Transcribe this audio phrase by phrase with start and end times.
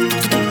[0.00, 0.41] Beats.